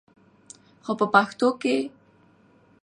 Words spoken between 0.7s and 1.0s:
خو